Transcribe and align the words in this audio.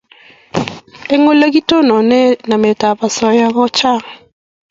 Eng' 1.13 1.27
ole 1.31 1.45
kitononi 1.53 2.21
namet 2.49 2.81
ab 2.89 2.99
asoya 3.07 3.47
ko 3.55 3.63
chang' 3.77 4.07